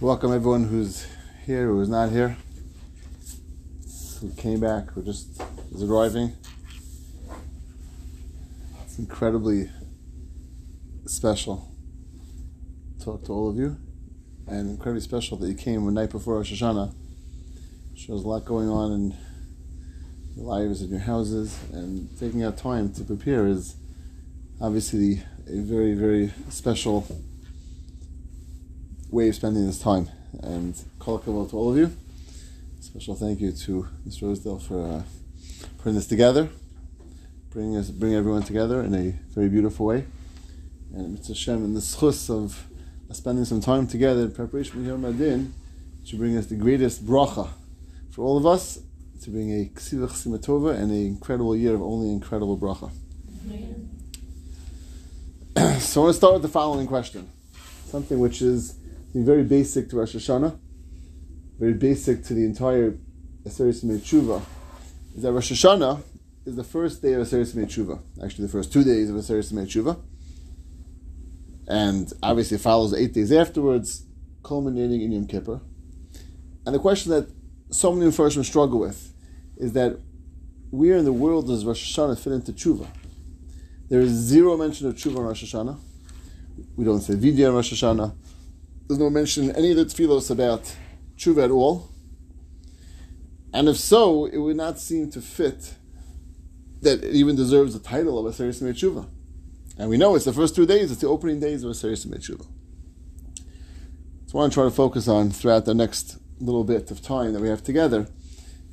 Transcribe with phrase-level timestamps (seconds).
[0.00, 1.06] Welcome everyone who's
[1.46, 2.36] here, who is not here,
[4.20, 5.40] who came back, who just
[5.72, 6.32] is arriving.
[8.82, 9.70] It's incredibly
[11.06, 11.72] special
[12.98, 13.76] to talk to all of you,
[14.48, 16.92] and incredibly special that you came the night before Rosh Hashanah.
[17.96, 19.16] Shows a lot going on in
[20.36, 23.76] your lives and your houses, and taking out time to prepare is
[24.60, 27.06] obviously a very, very special
[29.14, 30.10] way of spending this time.
[30.42, 31.92] And call to all of you.
[32.80, 34.22] Special thank you to Mr.
[34.22, 35.02] Rosedale for uh,
[35.78, 36.48] putting this together,
[37.50, 40.04] bringing us, bring everyone together in a very beautiful way.
[40.92, 42.66] And Mitzvah Hashem in the schus of
[43.12, 45.52] spending some time together in preparation for Yom HaDin
[46.08, 47.48] to bring us the greatest bracha
[48.10, 48.80] for all of us
[49.22, 52.90] to bring a ksivach simatova and an incredible year of only incredible bracha.
[55.80, 57.30] so I want to start with the following question,
[57.86, 58.74] something which is
[59.22, 60.58] very basic to Rosh Hashanah,
[61.58, 62.98] very basic to the entire
[63.44, 64.42] Aseret Tshuva,
[65.14, 66.02] is that Rosh Hashanah
[66.46, 70.00] is the first day of Aseret Tshuva, actually the first two days of Aseret Tshuva,
[71.68, 74.04] and obviously follows eight days afterwards,
[74.42, 75.60] culminating in Yom Kippur.
[76.66, 77.28] And the question that
[77.70, 79.12] so many Mepharshim struggle with
[79.56, 79.98] is that
[80.70, 82.86] where in the world does Rosh Hashanah fit into Tshuva?
[83.88, 85.78] There is zero mention of Tshuva in Rosh Hashanah.
[86.76, 88.12] We don't say Viduy in Rosh Hashanah.
[88.86, 90.74] There's no mention in any of the tefillos about
[91.16, 91.90] tshuva at all.
[93.52, 95.74] And if so, it would not seem to fit
[96.82, 99.08] that it even deserves the title of a Aseret Tshuva.
[99.78, 101.96] And we know it's the first two days, it's the opening days of a Aseret
[101.96, 102.46] Tshuva.
[104.26, 107.32] So I want to try to focus on throughout the next little bit of time
[107.32, 108.08] that we have together,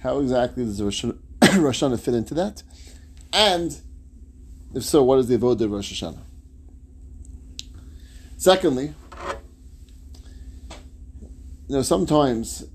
[0.01, 2.63] how exactly does Rosh Hashanah fit into that?
[3.31, 3.79] And
[4.73, 6.19] if so, what is the Avodah of Rosh Hashanah?
[8.37, 8.95] Secondly,
[11.71, 12.65] you know, sometimes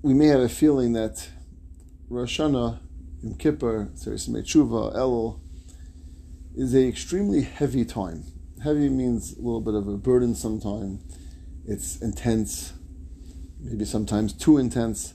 [0.00, 1.28] we may have a feeling that
[2.08, 2.80] Rosh Hashanah,
[3.22, 5.40] Yom Kippur, Serismei Tshuva, Elul,
[6.56, 8.24] is a extremely heavy time.
[8.62, 11.02] Heavy means a little bit of a burden sometimes.
[11.66, 12.72] It's intense,
[13.60, 15.12] maybe sometimes too intense,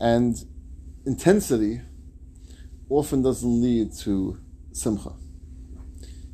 [0.00, 0.36] and
[1.06, 1.82] intensity
[2.88, 4.40] often doesn't lead to
[4.72, 5.12] simcha.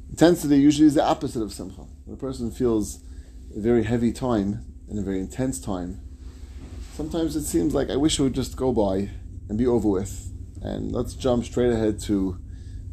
[0.08, 1.82] Intensity usually is the opposite of simcha.
[2.06, 3.04] When a person feels
[3.54, 6.00] a very heavy time, in a very intense time,
[6.94, 9.10] sometimes it seems like I wish it would just go by
[9.48, 10.32] and be over with.
[10.62, 12.38] And let's jump straight ahead to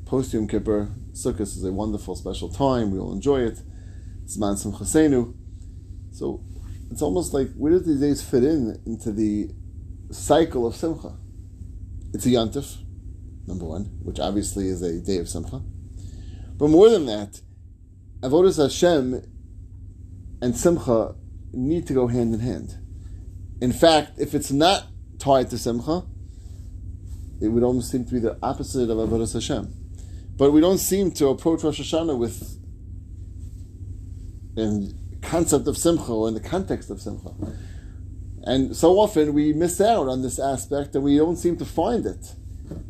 [0.05, 0.89] post Yom Kippur.
[1.11, 2.91] Sukkot is a wonderful, special time.
[2.91, 3.59] We all enjoy it.
[4.23, 5.33] It's Man Simchasenu.
[6.11, 6.43] So
[6.91, 9.49] it's almost like where do these days fit in into the
[10.11, 11.17] cycle of Simcha?
[12.13, 12.77] It's a Yantif,
[13.47, 15.61] number one, which obviously is a day of Simcha.
[16.57, 17.41] But more than that,
[18.21, 19.21] Avodas Hashem
[20.41, 21.15] and Simcha
[21.53, 22.77] need to go hand in hand.
[23.61, 24.87] In fact, if it's not
[25.19, 26.03] tied to Simcha,
[27.41, 29.73] it would almost seem to be the opposite of Avodah Hashem.
[30.37, 32.59] But we don't seem to approach Rosh Hashanah with
[34.57, 37.31] a concept of Simcha or in the context of Simcha.
[38.43, 42.05] And so often we miss out on this aspect and we don't seem to find
[42.05, 42.33] it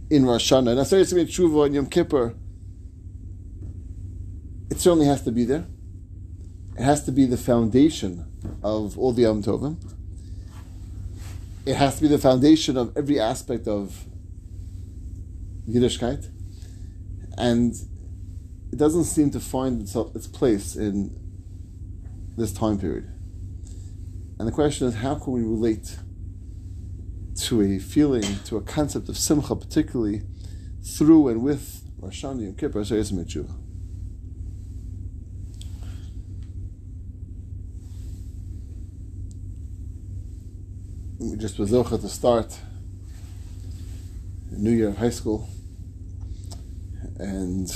[0.09, 0.72] in Rosh Hashanah.
[0.72, 2.35] And Aseret Tshuva and Yom Kippur,
[4.69, 5.66] it certainly has to be there.
[6.78, 8.27] It has to be the foundation
[8.64, 9.78] of all the Yom Tovim.
[11.66, 14.06] It has to be the foundation of every aspect of
[15.70, 16.30] Yiddishkeit.
[17.38, 17.75] And
[18.72, 21.16] it doesn't seem to find itself, its place in
[22.38, 23.12] this time period.
[24.40, 25.98] And the question is, how can we relate
[27.42, 30.22] to a feeling, to a concept of simcha, particularly
[30.84, 33.67] through and with Rosh Hashanah, Yom Kippur, Aseret Tshuva?
[41.38, 42.58] We just was Zocha to start
[44.50, 45.48] new year of high school.
[47.20, 47.68] And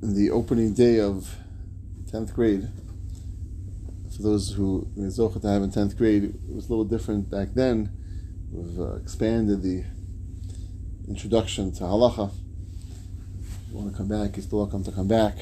[0.00, 1.36] the opening day of
[2.10, 2.66] 10th grade,
[4.16, 7.30] for those who were Zocha to have in 10th grade, it was a little different
[7.30, 7.90] back then.
[8.50, 9.84] We've uh, expanded the
[11.06, 12.30] introduction to halacha.
[13.38, 15.36] If you want to come back, you're still welcome to come back.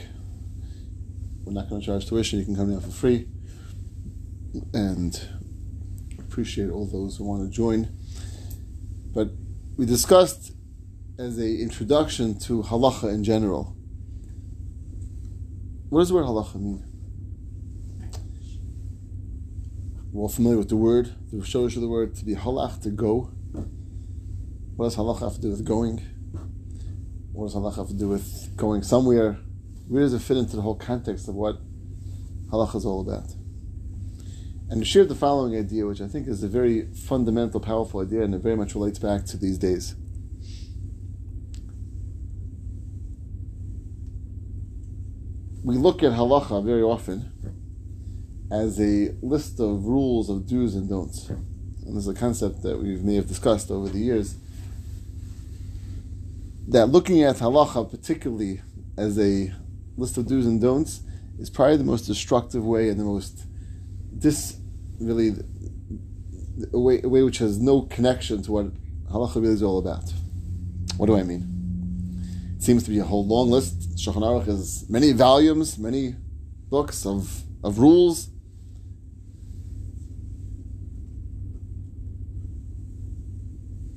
[1.44, 3.29] We're not going to charge tuition, you can come down for free
[4.73, 5.29] and
[6.19, 7.89] appreciate all those who want to join.
[9.15, 9.31] But
[9.77, 10.53] we discussed
[11.19, 13.77] as a introduction to halacha in general.
[15.89, 16.85] What does the word halacha mean?
[20.13, 22.91] We're all familiar with the word, the shorish of the word, to be halach, to
[22.91, 23.31] go.
[24.77, 26.03] What does halacha have to do with going?
[27.33, 29.39] What does halacha have to do with going somewhere?
[29.89, 31.59] Where does it fit into the whole context of what
[32.53, 33.35] halacha is all about.
[34.73, 38.23] And he shared the following idea, which I think is a very fundamental, powerful idea,
[38.23, 39.95] and it very much relates back to these days.
[45.63, 47.31] We look at halacha very often
[48.51, 51.29] as a list of rules of do's and don'ts.
[51.29, 54.37] And this is a concept that we may have discussed over the years.
[56.69, 58.63] That looking at halacha particularly
[58.97, 59.53] as a
[59.99, 61.03] list of do's and don'ts
[61.39, 63.45] is probably the most destructive way and the most
[64.19, 64.62] dis
[65.07, 65.35] really
[66.73, 68.67] a way, a way which has no connection to what
[69.11, 70.13] halacha really is all about.
[70.97, 71.49] What do I mean?
[72.57, 73.97] It seems to be a whole long list.
[73.97, 76.15] Shulchan Aruch has many volumes, many
[76.69, 78.29] books of, of rules.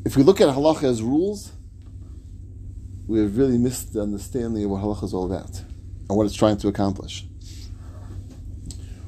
[0.05, 1.51] If we look at halacha as rules,
[3.07, 6.35] we have really missed the understanding of what halacha is all about and what it's
[6.35, 7.25] trying to accomplish.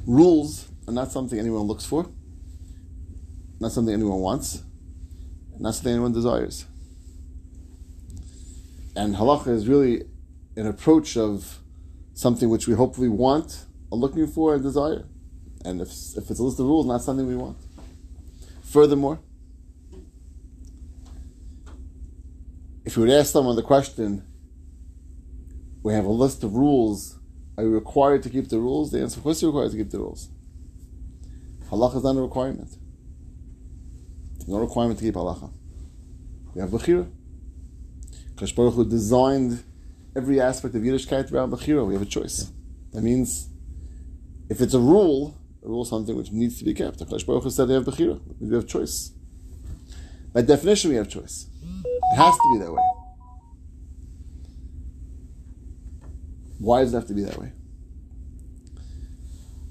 [0.05, 2.09] Rules not something anyone looks for,
[3.59, 4.63] not something anyone wants,
[5.59, 6.65] not something anyone desires.
[8.95, 10.05] And halacha is really
[10.55, 11.59] an approach of
[12.13, 15.05] something which we hopefully want, are looking for, and desire.
[15.63, 17.57] And if, if it's a list of rules, not something we want.
[18.63, 19.19] Furthermore,
[22.85, 24.25] if you would ask someone the question,
[25.83, 27.19] we have a list of rules,
[27.57, 28.91] are you required to keep the rules?
[28.91, 30.29] The answer, of course, you're required to keep the rules.
[31.69, 32.69] Halacha is not a requirement.
[34.47, 35.51] No requirement to keep halacha.
[36.53, 37.09] We have Bechira.
[38.37, 39.63] Kash Baruch Hu designed
[40.15, 41.85] every aspect of Yiddishkeit around Bechira.
[41.85, 42.51] We have a choice.
[42.93, 43.49] That means
[44.49, 46.99] if it's a rule, a rule is something which needs to be kept.
[47.09, 48.21] Kash Baruch Hu said they have Bechira.
[48.39, 49.11] We have choice.
[50.31, 51.47] By definition, we have choice.
[51.83, 52.83] It has to be that way.
[56.59, 57.51] Why does it have to be that way?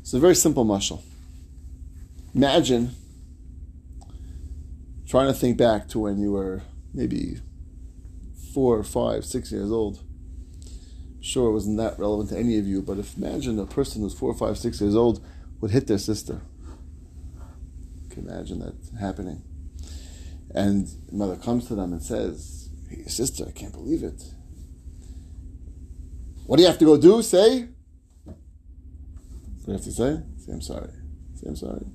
[0.00, 1.02] It's a very simple mashal.
[2.36, 2.90] Imagine
[5.08, 6.60] trying to think back to when you were
[6.92, 7.38] maybe
[8.52, 10.02] four, five, six years old.
[11.22, 14.12] Sure, it wasn't that relevant to any of you, but if imagine a person who's
[14.12, 15.24] four, five, six years old
[15.62, 16.42] would hit their sister.
[18.10, 19.42] Can imagine that happening.
[20.54, 24.22] And mother comes to them and says, hey, your sister, I can't believe it.
[26.44, 27.22] What do you have to go do?
[27.22, 27.68] Say?
[28.24, 28.36] What
[29.64, 30.20] do you have to say?
[30.36, 30.90] Say, I'm sorry.
[31.36, 31.86] Say, I'm sorry.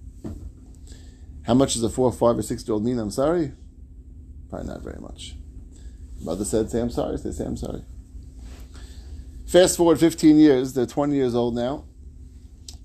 [1.45, 3.53] How much does a four, five, or six year old mean I'm sorry?
[4.49, 5.35] Probably not very much.
[6.21, 7.17] Mother said, say I'm sorry.
[7.17, 7.83] They say I'm sorry.
[9.47, 11.83] Fast forward 15 years, they're 20 years old now,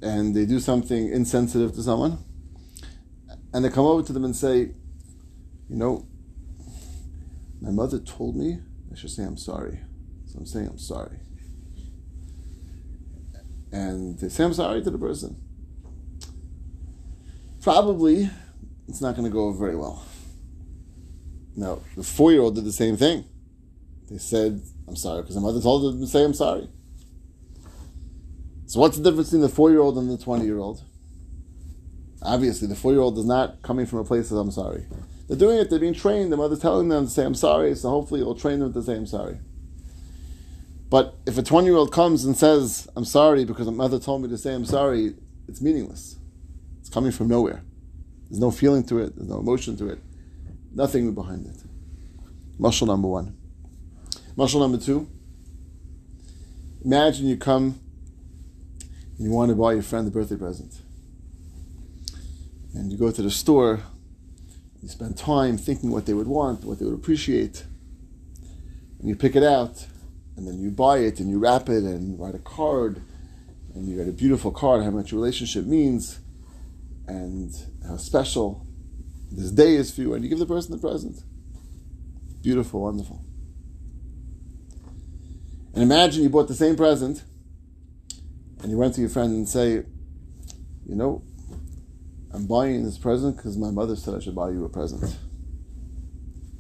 [0.03, 2.19] and they do something insensitive to someone,
[3.53, 4.71] and they come over to them and say,
[5.69, 6.07] You know,
[7.61, 8.59] my mother told me
[8.91, 9.81] I should say I'm sorry.
[10.27, 11.19] So I'm saying I'm sorry.
[13.71, 15.37] And they say I'm sorry to the person.
[17.63, 18.31] Probably
[18.89, 20.05] it's not going to go very well.
[21.57, 23.25] Now, the four year old did the same thing.
[24.11, 26.69] They said, I'm sorry, because the mother told them to say, I'm sorry.
[28.67, 30.83] So, what's the difference between the four year old and the 20 year old?
[32.23, 34.87] Obviously, the four year old is not coming from a place of, I'm sorry.
[35.29, 37.91] They're doing it, they're being trained, the mother's telling them to say, I'm sorry, so
[37.91, 39.39] hopefully it'll train them to say, I'm sorry.
[40.89, 44.23] But if a 20 year old comes and says, I'm sorry because my mother told
[44.23, 45.15] me to say, I'm sorry,
[45.49, 46.17] it's meaningless.
[46.81, 47.63] It's coming from nowhere.
[48.29, 49.99] There's no feeling to it, there's no emotion to it,
[50.75, 51.57] nothing behind it.
[52.61, 53.37] Mashal number one.
[54.37, 55.09] Mashal number two.
[56.85, 57.79] Imagine you come
[59.17, 60.81] and you want to buy your friend a birthday present.
[62.75, 63.81] And you go to the store,
[64.83, 67.65] you spend time thinking what they would want, what they would appreciate,
[68.99, 69.87] and you pick it out,
[70.37, 73.03] and then you buy it and you wrap it and write a card,
[73.75, 76.21] and you write a beautiful card, how much your relationship means,
[77.07, 77.53] and
[77.87, 78.67] how special
[79.31, 81.23] this day is for you, and you give the person the present.
[82.43, 83.25] Beautiful, wonderful.
[85.75, 87.25] And imagine you bought the same present,
[88.63, 89.85] and you went to your friend and say,
[90.87, 91.23] you know,
[92.33, 95.17] I'm buying this present because my mother said I should buy you a present.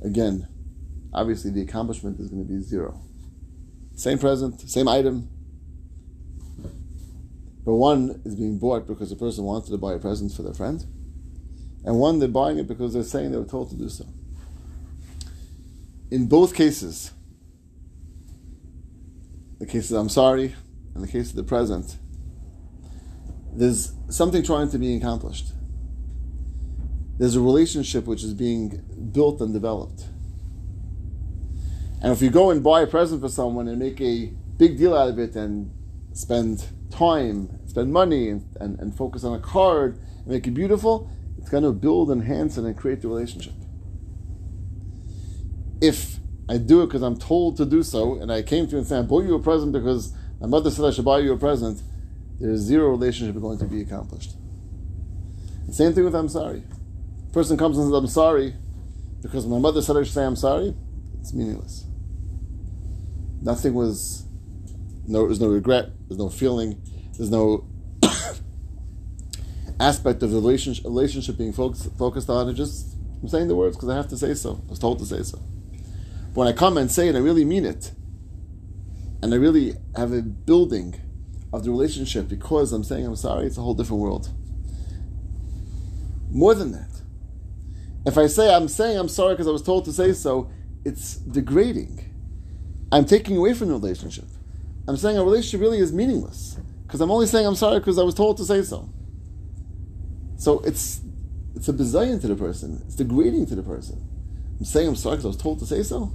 [0.05, 0.49] Again,
[1.12, 3.00] obviously the accomplishment is going to be zero.
[3.95, 5.29] Same present, same item,
[7.66, 10.54] but one is being bought because the person wanted to buy a present for their
[10.54, 10.87] friend,
[11.85, 14.06] and one they're buying it because they're saying they were told to do so.
[16.12, 17.11] In both cases,
[19.58, 20.54] the case of I'm sorry
[20.94, 21.96] and the case of the present,
[23.52, 25.49] there's something trying to be accomplished.
[27.18, 30.04] There's a relationship which is being built and developed.
[32.00, 34.94] And if you go and buy a present for someone and make a big deal
[34.94, 35.73] out of it and
[36.12, 41.11] spend time, spend money, and, and, and focus on a card and make it beautiful,
[41.37, 43.52] it's going to build, enhance, and create the relationship.
[45.83, 46.16] If
[46.49, 48.87] I do it because I'm told to do so, and I came to you and
[48.87, 51.37] said, I bought you a present because my mother said I should buy you a
[51.37, 51.83] present,
[52.40, 54.33] there's zero relationship going to be accomplished.
[55.66, 56.62] The same thing with I'm sorry.
[57.35, 58.54] Person comes and says, I'm sorry
[59.21, 60.75] because my mother said I should say I'm sorry,
[61.21, 61.85] it's meaningless.
[63.42, 64.25] Nothing was,
[65.06, 66.80] no, there's no regret, there's no feeling,
[67.16, 67.66] there's no
[69.80, 72.49] aspect of the relationship, relationship being focused, focused on.
[72.49, 74.62] It just, I'm saying the words because I have to say so.
[74.66, 75.38] I was told to say so.
[75.38, 77.92] But when I come and say it, I really mean it.
[79.23, 81.00] And I really have a building
[81.52, 84.30] of the relationship because I'm saying I'm sorry, it's a whole different world.
[86.30, 87.00] More than that,
[88.04, 90.50] if I say I'm saying I'm sorry because I was told to say so,
[90.85, 92.02] it's degrading.
[92.92, 94.26] I'm taking away from the relationship.
[94.87, 98.02] I'm saying a relationship really is meaningless because I'm only saying I'm sorry because I
[98.02, 98.88] was told to say so.
[100.37, 101.00] So it's
[101.55, 102.83] it's a bizayon to the person.
[102.87, 104.07] It's degrading to the person.
[104.59, 106.12] I'm saying I'm sorry because I was told to say so.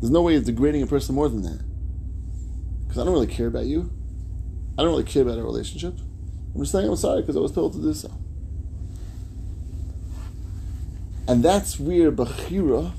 [0.00, 1.62] There's no way it's degrading a person more than that.
[2.82, 3.90] Because I don't really care about you.
[4.78, 5.94] I don't really care about our relationship.
[6.54, 8.10] I'm just saying I'm sorry because I was told to do so.
[11.28, 12.92] And that's where Bechira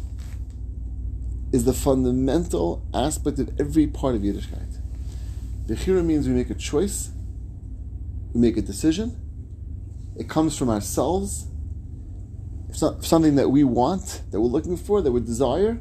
[1.51, 4.73] is the fundamental aspect of every part of Yiddishkeit.
[5.65, 7.12] Bechira means we make a choice,
[8.34, 9.20] we make a decision,
[10.17, 11.48] it comes from ourselves,
[12.70, 15.79] it's not something that we want, that we're looking for, that we desire.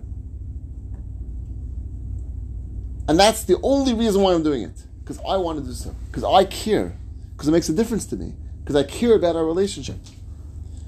[3.08, 4.84] And that's the only reason why I'm doing it.
[5.00, 5.94] Because I want to do so.
[6.06, 6.96] Because I care.
[7.32, 8.34] Because it makes a difference to me.
[8.60, 9.96] Because I care about our relationship.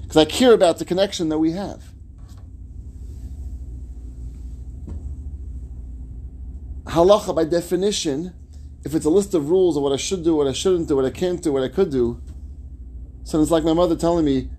[0.01, 1.83] Because I care about the connection that we have.
[6.85, 8.33] Halacha, by definition,
[8.85, 10.95] if it's a list of rules of what I should do, what I shouldn't do,
[10.95, 12.21] what I can't do, what I could do,
[13.23, 14.49] so it's like my mother telling me,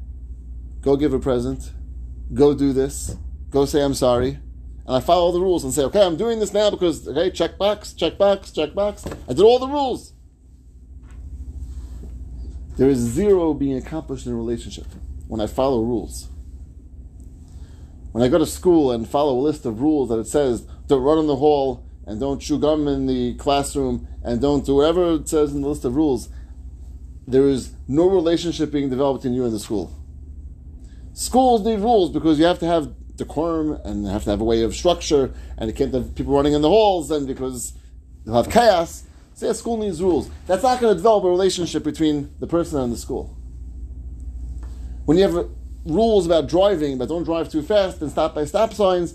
[0.81, 1.71] go give a present,
[2.35, 3.17] go do this,
[3.51, 4.41] go say I'm sorry.
[4.85, 7.57] And I follow the rules and say, okay, I'm doing this now because, okay, check
[7.57, 9.05] box, check box, check box.
[9.29, 10.13] I did all the rules.
[12.77, 14.87] There is zero being accomplished in a relationship
[15.29, 16.29] when I follow rules.
[18.11, 21.03] When I go to school and follow a list of rules that it says, don't
[21.03, 25.15] run in the hall and don't chew gum in the classroom and don't do whatever
[25.15, 26.29] it says in the list of rules,
[27.27, 29.93] there is no relationship being developed between you and the school.
[31.13, 34.45] Schools need rules because you have to have decorum and you have to have a
[34.45, 37.73] way of structure, and you can't have people running in the halls, and because
[38.25, 39.05] you'll have chaos.
[39.35, 40.31] Say a school needs rules.
[40.47, 43.37] That's not going to develop a relationship between the person and the school.
[45.05, 45.49] When you have
[45.85, 49.15] rules about driving, but don't drive too fast and stop by stop signs,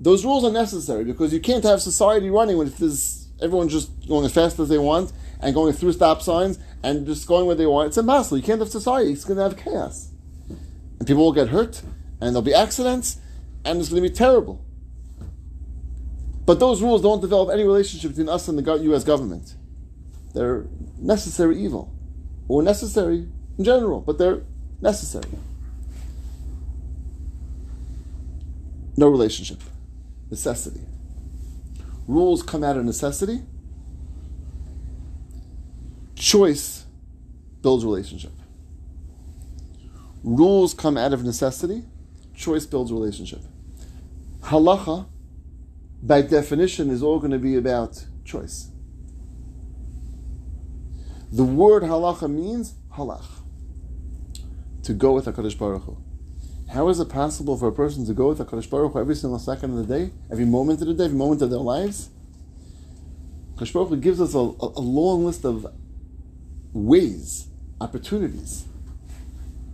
[0.00, 4.24] those rules are necessary because you can't have society running when there's everyone just going
[4.24, 7.66] as fast as they want and going through stop signs and just going where they
[7.66, 7.88] want.
[7.88, 8.36] It's a muscle.
[8.36, 9.12] You can't have society.
[9.12, 10.10] It's going to have chaos.
[10.98, 11.82] And people will get hurt,
[12.20, 13.18] and there'll be accidents,
[13.64, 14.64] and it's going to be terrible.
[16.46, 19.04] But those rules don't develop any relationship between us and the U.S.
[19.04, 19.54] government.
[20.32, 20.66] They're
[20.98, 21.92] necessary evil,
[22.48, 23.26] or necessary
[23.58, 24.42] in general, but they're
[24.80, 25.30] necessary.
[28.96, 29.60] No relationship.
[30.30, 30.80] Necessity.
[32.06, 33.40] Rules come out of necessity
[36.16, 36.86] Choice
[37.62, 38.32] builds relationship.
[40.24, 41.84] Rules come out of necessity.
[42.34, 43.42] Choice builds relationship.
[44.40, 45.06] Halacha,
[46.02, 48.70] by definition, is all going to be about choice.
[51.30, 53.26] The word halacha means halach,
[54.84, 55.98] to go with HaKadosh Baruch Hu.
[56.72, 59.38] How is it possible for a person to go with HaKadosh Baruch Hu every single
[59.38, 62.10] second of the day, every moment of the day, every moment of their lives?
[63.56, 65.66] HaKadosh Baruch Hu gives us a, a, long list of
[66.72, 67.46] ways,
[67.80, 68.64] opportunities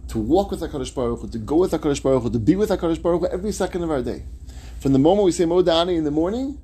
[0.09, 2.69] to walk with HaKadosh Baruch Hu, to go with HaKadosh Baruch Hu, to be with
[2.69, 4.25] HaKadosh Baruch Hu every second of our day.
[4.79, 6.61] From the moment we say Modeh Ani in the morning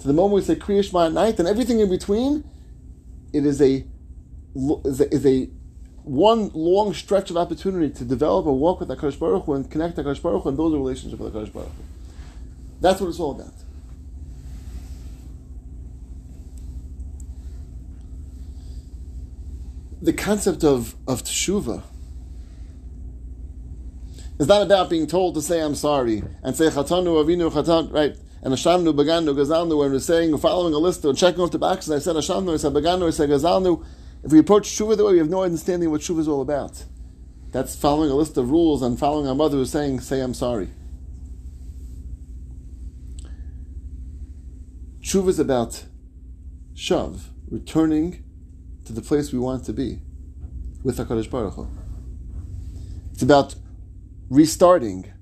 [0.00, 2.42] to the moment we say Kriya Shema at night and everything in between,
[3.34, 3.84] it is a,
[4.56, 5.50] is a, is a
[6.04, 9.96] one long stretch of opportunity to develop a walk with HaKadosh Baruch Hu and connect
[9.96, 11.82] HaKadosh Baruch Hu and build a relationship with HaKadosh Baruch Hu.
[12.80, 13.52] That's what it's all about.
[20.02, 21.82] the concept of, of teshuva
[24.38, 28.16] is not about being told to say I'm sorry and say chatanu avinu chatan right
[28.42, 31.90] and ashamnu bagadnu gazalnu when we're saying following a list or checking off the boxes
[31.90, 33.84] I said ashamnu I said bagadnu I said gazalnu
[34.22, 36.84] if we approach teshuva the way we have no understanding what teshuva is all about
[37.52, 40.68] that's following a list of rules and following our mother who's saying say I'm sorry
[45.00, 45.84] teshuva is about
[46.74, 48.24] shav, returning
[48.86, 50.00] to the place we want to be
[50.82, 51.68] with HaKadosh Baruch Hu.
[53.12, 53.54] It's about
[54.30, 55.12] restarting,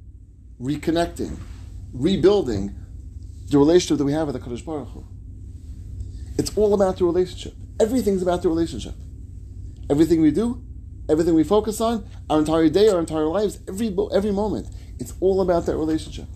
[0.60, 1.36] reconnecting,
[1.92, 2.76] rebuilding
[3.48, 5.04] the relationship that we have with HaKadosh Baruch Hu.
[6.38, 7.54] It's all about the relationship.
[7.80, 8.94] Everything's about the relationship.
[9.90, 10.62] Everything we do,
[11.08, 14.68] everything we focus on, our entire day, our entire lives, every, every moment,
[14.98, 16.26] it's all about that relationship.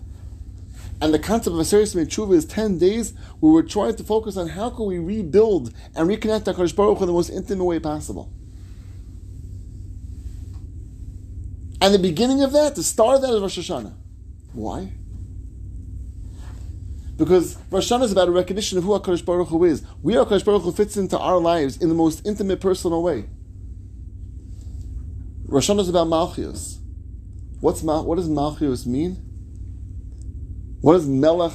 [1.01, 4.37] And the concept of a serious tshuva is 10 days where we're trying to focus
[4.37, 7.79] on how can we rebuild and reconnect HaKadosh Baruch Hu in the most intimate way
[7.79, 8.31] possible.
[11.81, 13.93] And the beginning of that, the start of that is Rosh Hashanah.
[14.53, 14.93] Why?
[17.15, 19.83] Because Rosh Hashanah is about a recognition of who HaKadosh Baruch Hu is.
[20.01, 23.25] We are HaKadosh Baruch Hu fits into our lives in the most intimate, personal way.
[25.45, 26.79] Rosh Hashanah is about Malchios.
[27.59, 29.17] What's what does Malchios mean?
[30.81, 31.53] What does Melech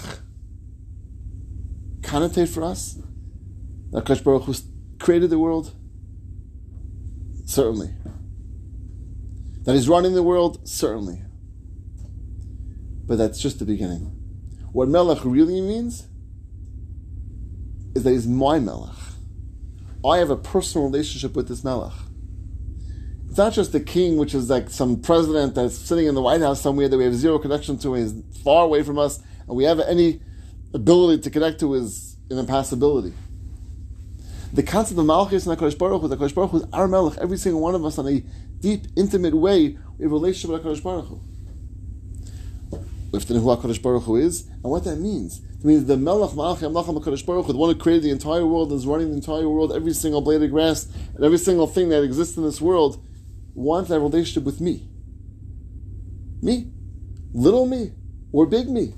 [2.00, 2.98] connotate for us?
[3.90, 4.54] That HaKadosh Baruch Hu
[5.00, 5.74] created the world?
[7.46, 7.94] Certainly.
[9.64, 10.68] That he's running the world?
[10.68, 11.22] Certainly.
[13.06, 14.17] But that's just the beginning.
[14.72, 16.06] What Melech really means
[17.94, 18.94] is that he's my Melech.
[20.04, 21.92] I have a personal relationship with this Melech.
[23.28, 26.40] It's not just the king, which is like some president that's sitting in the White
[26.40, 29.56] House somewhere that we have zero connection to and is far away from us, and
[29.56, 30.20] we have any
[30.74, 33.12] ability to connect to is an impossibility.
[34.52, 37.18] The concept of Malchus and HaKadosh Baruch Hu, the HaKadosh Baruch Hu is our Melech,
[37.18, 38.20] every single one of us on a
[38.60, 41.20] deep, intimate way, we have a relationship with HaKadosh Baruch Hu.
[43.26, 45.40] Know who HaKadosh Baruch Hu is and what that means.
[45.58, 48.46] It means the Melech Malach Yamlacham HaKadosh Baruch Hu, the one who created the entire
[48.46, 51.88] world, is running the entire world, every single blade of grass, and every single thing
[51.88, 53.04] that exists in this world,
[53.54, 54.88] wants that relationship with me.
[56.40, 56.70] Me.
[57.32, 57.92] Little me.
[58.32, 58.94] Or big me.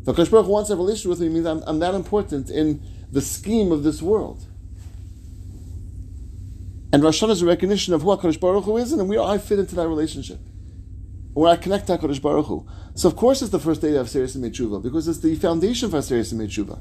[0.00, 2.82] If HaKadosh Baruch Hu wants that relationship with me, means I'm, I'm that important in
[3.12, 4.44] the scheme of this world.
[6.92, 9.38] And Rosh Hashanah is a recognition of who HaKadosh Baruch Hu is, and where I
[9.38, 10.38] fit into that relationship
[11.34, 12.66] where I connect to HaKadosh Baruch Hu.
[12.94, 16.00] So of course it's the first day of Seres Tshuva because it's the foundation for
[16.00, 16.80] Seres Tshuva.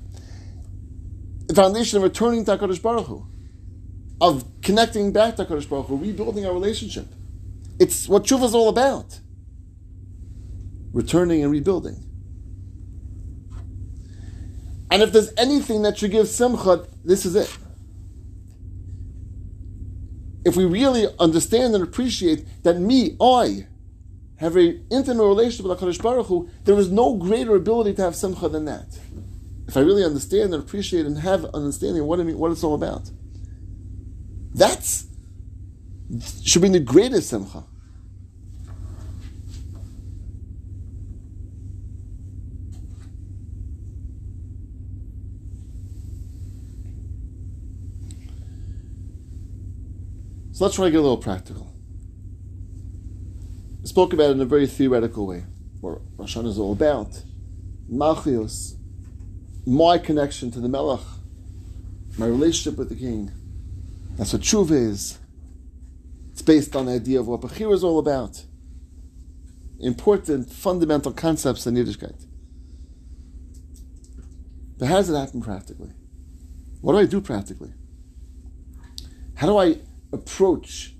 [1.48, 3.28] The foundation of returning to HaKadosh Baruch Hu,
[4.22, 7.08] of connecting back to HaKadosh Baruch Hu, rebuilding our relationship.
[7.80, 9.20] It's what Tshuva is all about.
[10.94, 11.98] Returning and rebuilding.
[14.92, 17.58] And if there's anything that should give simcha, this is it.
[20.46, 23.66] If we really understand and appreciate that me, I,
[24.44, 28.14] have an intimate relationship with HaKadosh Baruch Hu, there is no greater ability to have
[28.14, 29.00] simcha than that.
[29.70, 32.62] If I really understand and appreciate and have understanding of what, I mean, what it's
[32.62, 33.10] all about.
[34.54, 35.08] That's
[36.44, 37.64] should be the greatest simcha.
[50.52, 51.73] So let's try to get a little practical
[53.94, 55.44] spoke about it in a very theoretical way,
[55.80, 57.22] what Rosh is all about.
[57.88, 58.74] Malchios,
[59.68, 61.06] my connection to the Melech,
[62.18, 63.32] my relationship with the king.
[64.16, 65.20] That's what tshuva is.
[66.32, 68.44] It's based on the idea of what Bechira is all about.
[69.80, 72.26] Important, fundamental concepts in Yiddishkeit.
[74.80, 75.92] But how does it happen practically?
[76.82, 77.74] What do I do practically?
[79.36, 79.78] How do I
[80.12, 80.93] approach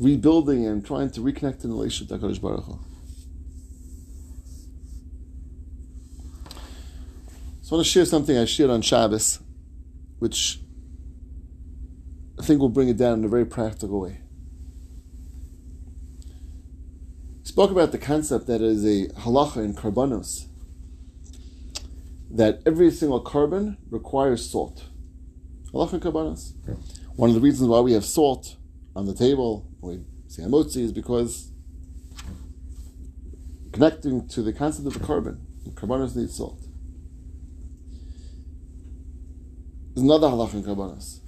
[0.00, 2.78] rebuilding and trying to reconnect in the relationship to HaKadosh Baruch Hu.
[7.62, 9.40] So I want to share something I shared on Shabbos,
[10.20, 10.60] which
[12.40, 14.20] I think will bring it down in a very practical way.
[17.42, 20.46] Spoke about the concept that is a halacha in karbanos,
[22.30, 24.84] that every single korban requires salt.
[25.72, 26.52] Halacha in karbanos.
[27.16, 28.56] One of the reasons why we have salt
[28.94, 31.50] on the table, we say hamotzi, is because
[33.72, 35.38] connecting to the concept of the korban,
[35.74, 36.60] karbanos need salt.
[39.94, 41.20] There's another halach in karbanos.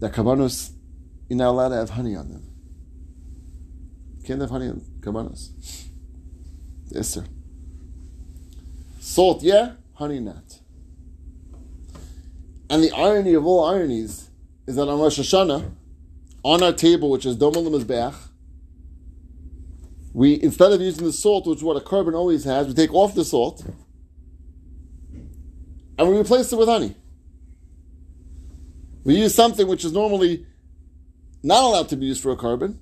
[0.00, 0.72] That karbanos,
[1.28, 2.50] you're not allowed to have honey on them.
[4.18, 5.50] You can't have honey on carbonos.
[6.88, 7.24] Yes, sir.
[8.98, 10.60] Salt, yeah, honey, not.
[12.68, 14.30] And the irony of all ironies
[14.66, 15.72] is that on Rosh Hashanah,
[16.42, 18.14] on our table, which is Domel Mizbeach,
[20.12, 22.92] we instead of using the salt, which is what a korban always has, we take
[22.92, 23.64] off the salt
[25.98, 26.96] and we replace it with honey.
[29.04, 30.46] We use something which is normally
[31.42, 32.76] not allowed to be used for a korban,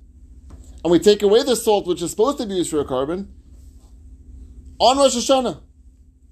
[0.83, 3.31] and we take away the salt which is supposed to be used for a carbon
[4.79, 5.61] on Rosh Hashanah.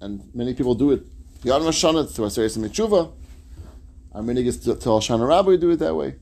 [0.00, 1.02] And many people do it
[1.42, 3.12] Yad Mashana to Aseres and Metshuva.
[4.12, 6.16] Our minig is to, to Shana Rabbi do it that way.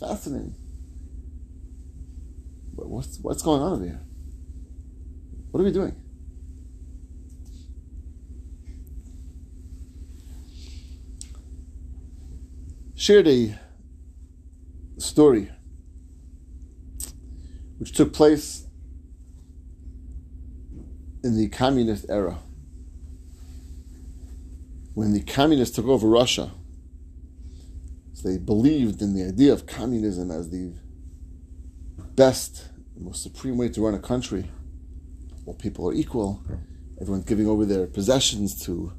[0.00, 0.54] Fascinating.
[2.74, 4.00] But what's, what's going on over here?
[5.50, 5.94] What are we doing?
[12.94, 13.58] Shared a
[14.98, 15.50] story
[17.78, 18.66] which took place
[21.22, 22.38] in the communist era
[24.94, 26.52] when the communists took over Russia.
[28.22, 30.74] They believed in the idea of communism as the
[32.14, 34.50] best, most supreme way to run a country.
[35.46, 36.42] All people are equal.
[37.00, 38.92] Everyone's giving over their possessions to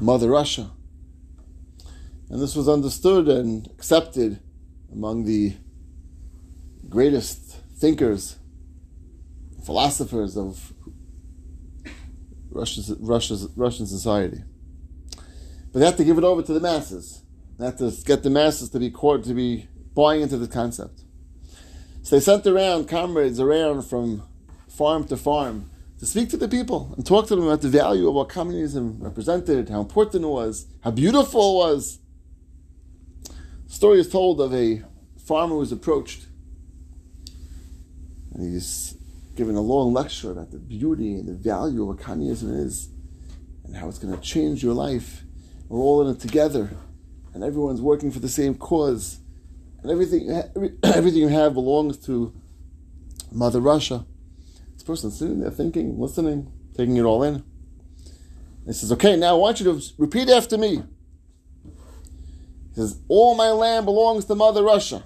[0.00, 0.70] Mother Russia.
[2.30, 4.40] And this was understood and accepted
[4.90, 5.54] among the
[6.88, 8.38] greatest thinkers,
[9.64, 10.72] philosophers of
[12.50, 14.42] Russia's, Russian society.
[15.72, 17.22] But they have to give it over to the masses.
[17.58, 21.00] They have to get the masses to be caught, to be buying into the concept.
[22.02, 24.22] So they sent around comrades around from
[24.68, 25.70] farm to farm
[26.02, 28.96] to speak to the people and talk to them about the value of what communism
[28.98, 32.00] represented, how important it was, how beautiful it was.
[33.68, 34.82] The story is told of a
[35.24, 36.26] farmer who was approached.
[38.34, 38.96] And he's
[39.36, 42.88] given a long lecture about the beauty and the value of what communism is
[43.64, 45.22] and how it's going to change your life.
[45.68, 46.70] We're all in it together,
[47.34, 49.18] and everyone's working for the same cause,
[49.82, 50.30] and everything
[50.82, 52.32] everything you have belongs to
[53.30, 54.04] Mother Russia.
[54.74, 57.42] This person's sitting there thinking, listening, taking it all in.
[58.66, 60.82] He says, "Okay, now I want you to repeat after me."
[62.68, 65.04] He says, "All my land belongs to Mother Russia.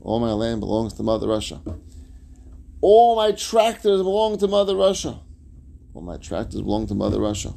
[0.00, 1.60] All my land belongs to Mother Russia.
[2.80, 5.20] All my tractors belong to Mother Russia.
[5.94, 7.54] All my tractors belong to Mother Russia."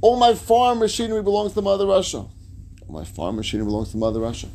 [0.00, 2.26] All my farm machinery belongs to Mother Russia.
[2.88, 4.48] My farm machinery belongs to Mother Russia.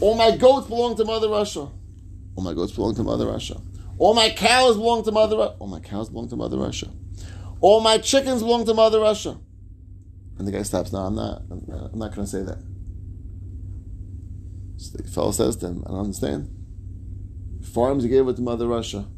[0.00, 1.68] All my goats belong to Mother Russia.
[2.34, 3.60] All my goats belong to Mother Russia.
[3.98, 5.56] All my cows belong to Mother Russia.
[5.58, 6.88] All my cows belong to Mother Russia.
[7.60, 9.38] All my chickens belong to Mother Russia.
[10.38, 10.92] And the guy stops.
[10.92, 11.42] No, I'm not.
[11.50, 12.58] I'm not going to say that.
[14.76, 16.54] So the fellow says to him, I don't understand.
[17.62, 19.08] Farms you gave it to Mother Russia.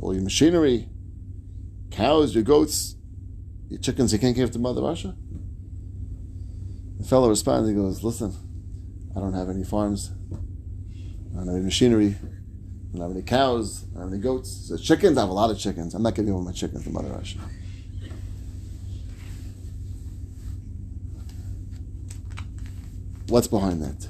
[0.00, 0.88] All your machinery,
[1.92, 2.96] cows, your goats,
[3.68, 5.14] your chickens you can't give to Mother Russia?
[7.02, 8.32] The fellow responds, he goes, Listen,
[9.16, 10.12] I don't have any farms.
[11.32, 12.14] I don't have any machinery.
[12.14, 13.86] I don't have any cows.
[13.90, 14.68] I don't have any goats.
[14.68, 15.94] So chickens, I have a lot of chickens.
[15.94, 17.38] I'm not giving away my chickens to Mother Russia.
[23.26, 24.06] What's behind that?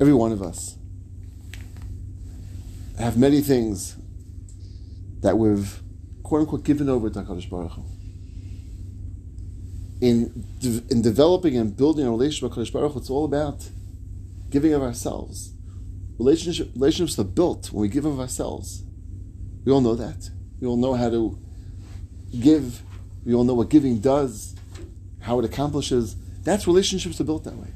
[0.00, 0.78] Every one of us
[2.98, 3.96] have many things
[5.20, 5.80] that we've
[6.24, 7.93] quote unquote given over to HaKadosh Baruch Hu.
[10.00, 10.44] In,
[10.90, 13.68] in developing and building a relationship with HaKadosh Baruch it's all about
[14.50, 15.52] giving of ourselves.
[16.18, 18.84] Relationship, relationships are built when we give of ourselves.
[19.64, 20.30] We all know that.
[20.60, 21.38] We all know how to
[22.38, 22.82] give.
[23.24, 24.54] We all know what giving does,
[25.20, 26.16] how it accomplishes.
[26.42, 27.72] That's relationships are built that way.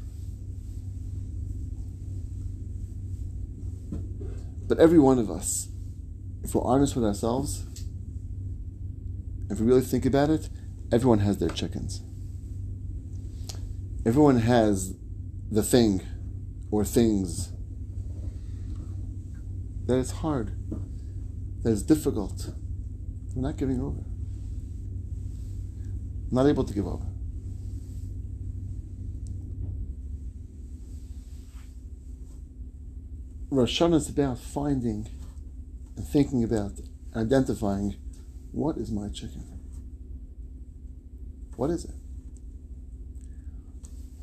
[4.68, 5.68] But every one of us,
[6.44, 7.64] if we're honest with ourselves,
[9.50, 10.50] if we really think about it,
[10.92, 12.02] everyone has their chickens.
[14.09, 14.94] Everyone has
[15.51, 16.01] the thing
[16.71, 17.53] or things
[19.85, 20.57] that is hard,
[21.62, 22.49] that is difficult.
[23.35, 24.01] We're not giving over.
[26.31, 27.05] Not able to give over.
[33.51, 35.07] Rosh is about finding
[35.99, 36.81] and thinking about,
[37.14, 37.97] identifying
[38.53, 39.44] what is my chicken?
[41.57, 41.97] What is it?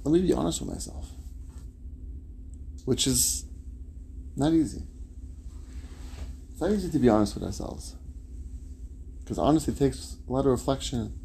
[0.05, 1.09] Let me be honest with myself,
[2.85, 3.45] which is
[4.35, 4.83] not easy.
[6.51, 7.95] It's not easy to be honest with ourselves
[9.19, 11.19] because honesty takes a lot of reflection.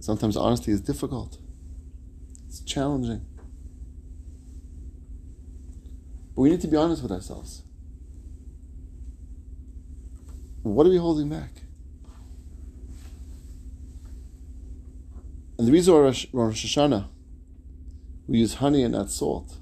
[0.00, 1.36] Sometimes honesty is difficult,
[2.48, 3.26] it's challenging.
[6.34, 7.64] But we need to be honest with ourselves.
[10.62, 11.50] What are we holding back?
[15.58, 17.08] And the reason why Rosh, Rosh Hashanah
[18.32, 19.58] we use honey and not salt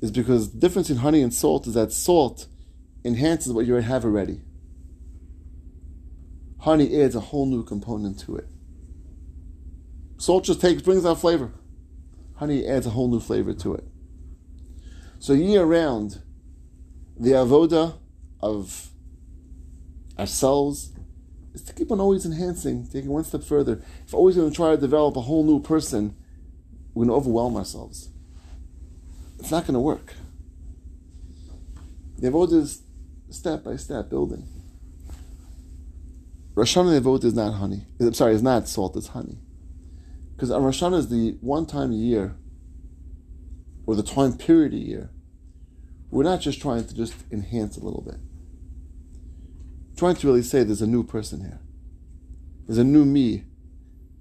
[0.00, 2.46] is because the difference in honey and salt is that salt
[3.04, 4.40] enhances what you have already.
[6.60, 8.46] Honey adds a whole new component to it.
[10.16, 11.52] Salt just takes brings out flavor.
[12.36, 13.84] Honey adds a whole new flavor to it.
[15.18, 16.22] So year round,
[17.20, 17.98] the avoda
[18.40, 18.88] of
[20.18, 20.92] ourselves
[21.52, 23.82] is to keep on always enhancing, taking one step further.
[24.06, 26.16] If always going to try to develop a whole new person,
[26.94, 28.08] we're going to overwhelm ourselves.
[29.38, 30.14] It's not going to work.
[32.18, 32.82] The avodah is
[33.30, 34.46] step by step building.
[36.54, 37.86] Rosh Hashanah avodah is not honey.
[37.98, 38.96] I'm sorry, it's not salt.
[38.96, 39.38] It's honey.
[40.34, 42.36] Because Rosh Hashanah is the one time a year,
[43.86, 45.10] or the time period a year.
[46.10, 48.16] We're not just trying to just enhance a little bit
[49.96, 51.60] trying to really say there's a new person here.
[52.66, 53.44] There's a new me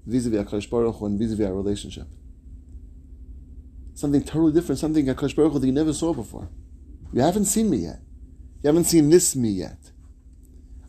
[0.05, 2.07] vis-a-vis Baruch Hu and vis-a-vis our relationship.
[4.01, 6.49] Something totally different, something HaKadosh Baruch Hu that you never saw before.
[7.13, 7.99] You haven't seen me yet.
[8.63, 9.77] You haven't seen this me yet.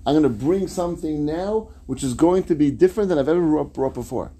[0.06, 3.64] I'm going to bring something now which is going to be different than I've ever
[3.64, 4.32] brought before.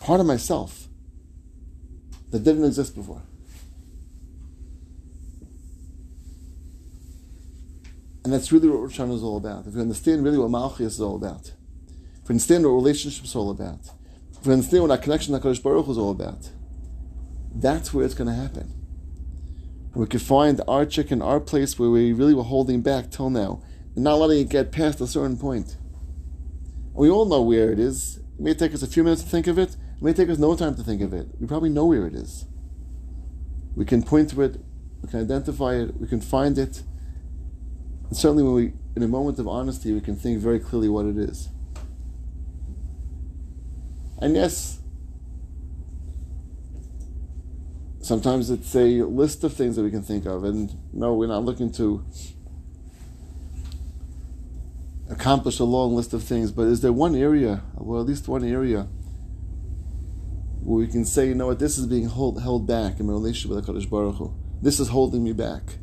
[0.00, 0.88] Part of myself
[2.30, 3.22] that didn't exist before.
[8.22, 9.66] And that's really what Rosh Hashanah is all about.
[9.66, 11.46] If you understand really what Malchus is all about,
[12.22, 13.80] if you understand what relationships is all about,
[14.38, 16.50] if you understand what our connection to HaKadosh Baruch Hu is all about,
[17.54, 18.72] that's where it's going to happen.
[19.94, 23.62] We can find our chicken, our place where we really were holding back till now,
[23.94, 25.76] and not letting it get past a certain point.
[26.94, 28.18] we all know where it is.
[28.18, 29.70] It may take us a few minutes to think of it.
[29.70, 31.26] It may take us no time to think of it.
[31.40, 32.46] We probably know where it is.
[33.74, 34.60] We can point to it.
[35.02, 36.00] We can identify it.
[36.00, 36.82] We can find it.
[38.08, 41.06] And certainly, when we, in a moment of honesty, we can think very clearly what
[41.06, 41.48] it is.
[44.18, 44.79] And yes,
[48.00, 51.44] sometimes it's a list of things that we can think of, and no, we're not
[51.44, 52.04] looking to
[55.10, 58.44] accomplish a long list of things, but is there one area, well, at least one
[58.44, 58.88] area,
[60.62, 63.12] where we can say, you know what, this is being hold, held back in my
[63.12, 64.34] relationship with HaKadosh Baruch Hu.
[64.62, 65.78] This is holding me back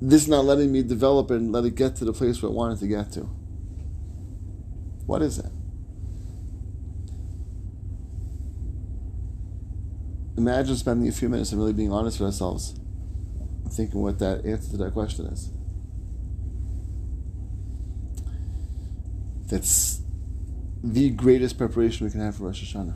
[0.00, 2.54] this is not letting me develop and let it get to the place where I
[2.54, 3.22] wanted to get to.
[5.06, 5.50] What is it?
[10.36, 12.74] Imagine spending a few minutes and really being honest with ourselves
[13.76, 15.50] thinking what that answer to that question is.
[19.48, 20.00] That's
[20.82, 22.94] the greatest preparation we can have for Rosh Hashanah.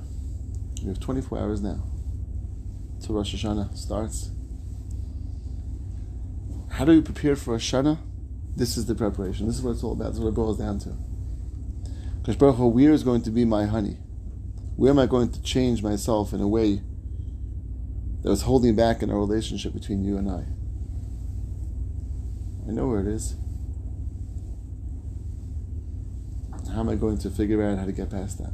[0.83, 1.83] We have 24 hours now
[3.03, 4.31] till Rosh Hashanah starts.
[6.71, 7.99] How do we prepare for Rosh Hashanah?
[8.57, 9.47] This is the preparation.
[9.47, 10.09] This is what it's all about.
[10.09, 10.91] This is what it boils down to.
[12.19, 13.99] Because Baruch where is going to be my honey?
[14.77, 16.83] Where am I going to change myself in a way
[18.23, 20.45] that is holding back in a relationship between you and I?
[22.69, 23.37] I know where it is.
[26.73, 28.53] How am I going to figure out how to get past that?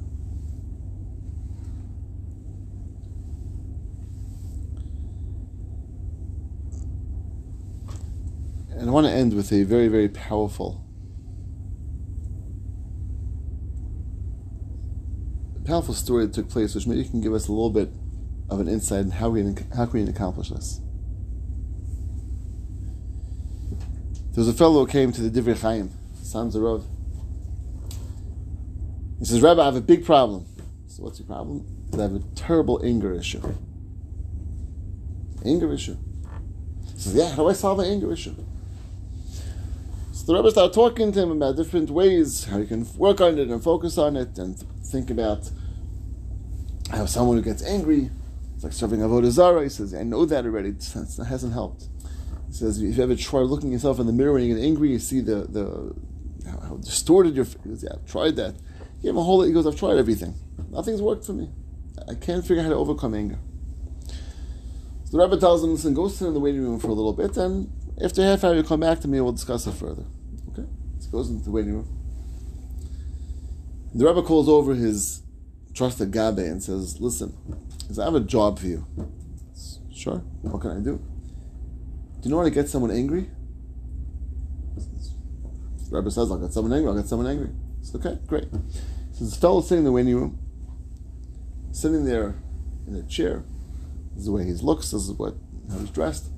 [8.71, 10.85] And I want to end with a very, very powerful,
[15.65, 17.91] powerful story that took place, which maybe you can give us a little bit
[18.49, 19.43] of an insight in how we
[19.75, 20.81] how can we accomplish this.
[24.37, 25.91] There was a fellow who came to the Divrei Chaim,
[26.35, 26.85] Rav.
[29.19, 30.45] He says, Rabbi, I have a big problem.
[30.89, 31.67] So what's your problem?
[31.95, 33.41] I have a terrible anger issue.
[35.45, 35.97] Anger issue.
[36.95, 38.35] He says, yeah, how do I solve an anger issue?
[40.13, 43.39] So the Rebbe started talking to him about different ways how you can work on
[43.39, 45.51] it and focus on it and think about
[46.91, 48.11] how someone who gets angry,
[48.67, 49.63] like serving avodah zarah.
[49.63, 50.73] He says, "I know that already.
[50.73, 51.89] That hasn't helped."
[52.49, 54.91] He says, "If you ever try looking yourself in the mirror when you get angry,
[54.91, 55.95] you see the the
[56.51, 57.83] how, how distorted your face.
[57.83, 58.55] Yeah, I've tried that.
[58.97, 59.43] He gave him a whole.
[59.43, 60.35] He goes, "I've tried everything.
[60.71, 61.49] Nothing's worked for me.
[62.09, 63.39] I can't figure out how to overcome anger."
[65.05, 67.13] So the rabbi tells him, "Listen, go sit in the waiting room for a little
[67.13, 67.71] bit, and
[68.03, 69.21] after half hour, you come back to me.
[69.21, 70.07] We'll discuss it further."
[70.51, 70.67] Okay?
[71.01, 71.89] He goes into the waiting room.
[73.95, 75.23] The rabbi calls over his
[75.77, 77.37] trusted Gabbai and says, Listen,
[77.87, 78.87] says, I have a job for you.
[79.93, 81.01] Sure, what can I do?
[82.21, 83.31] Do you know how to get someone angry?
[85.89, 87.51] The Rebbe says, I'll get someone angry, I'll get someone angry.
[87.83, 88.49] Says, okay, great.
[89.13, 90.39] So this fellow sitting in the waiting room,
[91.73, 92.37] sitting there
[92.87, 93.45] in a chair.
[94.11, 95.35] This is the way he looks, this is what
[95.71, 96.29] how he's dressed.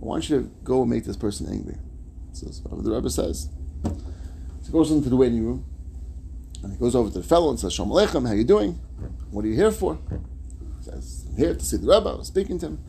[0.00, 1.76] I want you to go and make this person angry.
[2.30, 3.48] This is what the Rebbe says.
[3.84, 3.92] So
[4.66, 5.64] he goes into the waiting room
[6.62, 8.72] and he goes over to the fellow and says, Shalom Aleichem, how you doing?
[9.30, 9.98] What are you here for?
[11.02, 12.16] Says, I'm here to see the Rebbe.
[12.18, 12.84] I speaking to him.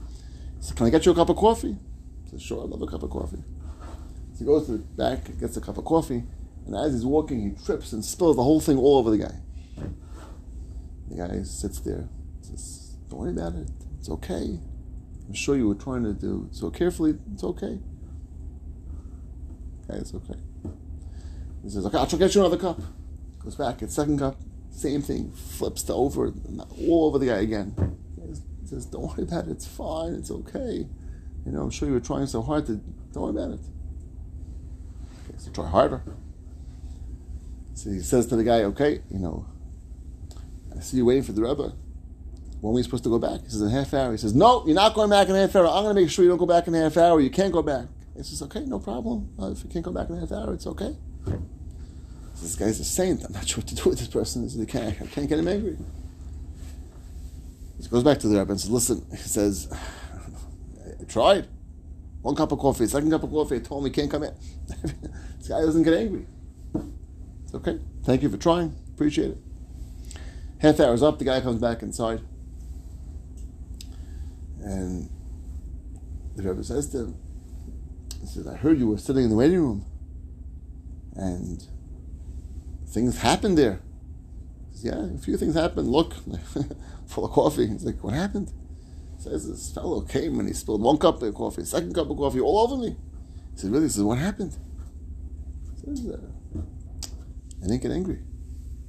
[0.57, 1.77] He says, Can I get you a cup of coffee?
[2.23, 3.43] He says, Sure, i love a cup of coffee.
[4.33, 6.23] So he goes to the back, gets a cup of coffee,
[6.65, 9.35] and as he's walking, he trips and spills the whole thing all over the guy.
[11.09, 12.07] The guy sits there,
[12.41, 13.69] says, Don't worry about it.
[13.99, 14.59] It's okay.
[15.27, 17.15] I'm sure you were trying to do so carefully.
[17.33, 17.79] It's okay.
[19.89, 20.39] Okay, it's okay.
[21.63, 22.79] He says, okay, I'll get you another cup.
[23.43, 24.39] Goes back, gets second cup,
[24.71, 26.33] same thing, flips to over,
[26.87, 27.73] all over the guy again.
[28.61, 30.87] He says, don't worry about it, it's fine, it's okay.
[31.45, 32.79] You know, I'm sure you were trying so hard to,
[33.13, 33.59] don't worry about it.
[35.27, 36.03] Okay, so try harder.
[37.73, 39.47] So he says to the guy, okay, you know,
[40.75, 41.73] I see you waiting for the Rebbe.
[42.61, 43.41] When are we supposed to go back?
[43.43, 44.11] He says, in a half hour.
[44.11, 45.65] He says, no, you're not going back in a half hour.
[45.65, 47.21] I'm going to make sure you don't go back in a half hour.
[47.21, 47.87] You can't go back.
[48.17, 49.29] He says, okay, no problem.
[49.41, 50.95] Uh, if you can't go back in a half hour, it's okay.
[52.41, 53.23] This guy's a saint.
[53.23, 54.49] I'm not sure what to do with this person.
[54.61, 55.77] I can't, I can't get him angry.
[57.81, 59.71] He goes back to the Rebbe and says, listen, he says,
[60.99, 61.47] I tried.
[62.21, 64.33] One cup of coffee, second cup of coffee, told him he can't come in.
[65.37, 66.25] this guy doesn't get angry.
[67.43, 67.79] It's okay.
[68.03, 68.75] Thank you for trying.
[68.93, 69.37] Appreciate it.
[70.59, 72.21] Half hour's up, the guy comes back inside.
[74.61, 75.09] And
[76.35, 77.17] the Rebbe says to him,
[78.19, 79.85] he says, I heard you were sitting in the waiting room.
[81.15, 81.65] And
[82.89, 83.79] things happened there.
[84.71, 85.87] Says, yeah, a few things happened.
[85.87, 86.13] Look,
[87.07, 87.67] full of coffee.
[87.67, 88.51] He's like, what happened?
[89.17, 92.17] He says, this fellow came and he spilled one cup of coffee, second cup of
[92.17, 92.95] coffee, all over me.
[93.53, 93.85] He said, really?
[93.85, 94.55] He says, what happened?
[95.75, 96.61] He says, uh,
[97.61, 98.19] I didn't get angry.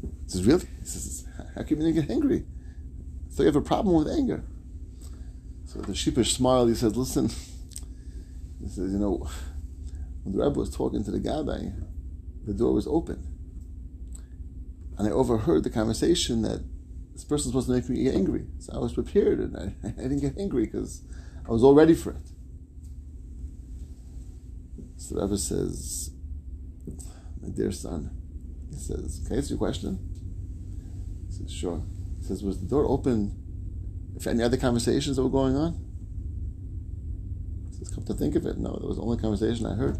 [0.03, 0.67] He says, really?
[0.81, 2.45] He says, how come you didn't get angry?
[3.31, 4.45] So you have a problem with anger.
[5.65, 7.29] So the sheepish smile, he says, listen,
[8.61, 9.29] he says, you know,
[10.25, 11.73] when the Rebbe was talking to the Gabbai,
[12.45, 13.30] the door was open.
[15.01, 16.63] And I overheard the conversation that
[17.15, 18.45] this person's supposed to make me angry.
[18.59, 21.01] So I was prepared and I, I didn't get angry because
[21.49, 22.29] I was all ready for it.
[24.99, 26.11] So the Rebbe says,
[27.41, 28.11] my dear son,
[28.69, 29.99] he says, can I answer your question?
[31.29, 31.83] He says, sure.
[32.19, 33.35] He says, was the door open
[34.17, 35.83] if any other conversations that were going on?
[37.71, 39.97] He says, come to think of it, no, that was the only conversation I heard.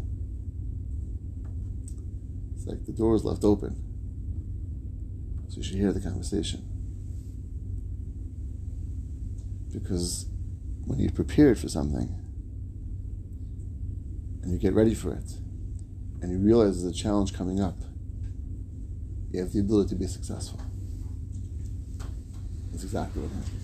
[2.55, 3.90] It's like the door was left open.
[5.61, 6.63] You should hear the conversation.
[9.71, 10.25] Because
[10.85, 12.19] when you're prepared for something
[14.41, 15.33] and you get ready for it
[16.19, 17.77] and you realize there's a challenge coming up,
[19.29, 20.59] you have the ability to be successful.
[22.71, 23.61] That's exactly what happened.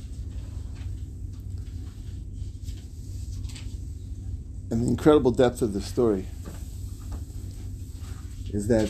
[4.69, 6.27] And the incredible depth of the story
[8.53, 8.87] is that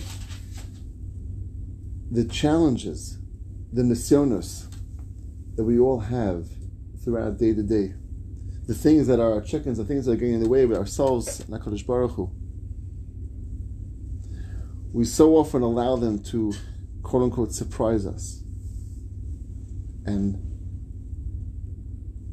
[2.10, 3.18] the challenges,
[3.72, 4.68] the nisyonos
[5.56, 6.48] that we all have
[7.04, 7.94] throughout day to day,
[8.68, 10.72] the things that are our chickens, the things that are getting in the way of
[10.72, 12.32] ourselves and Baruch Hu,
[14.94, 16.54] we so often allow them to
[17.04, 18.42] quote unquote surprise us.
[20.06, 20.44] And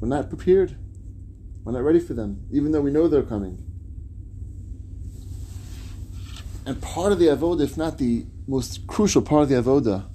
[0.00, 0.76] we're not prepared.
[1.64, 3.64] We're not ready for them, even though we know they're coming.
[6.66, 10.09] And part of the avoda, if not the most crucial part of the avoda,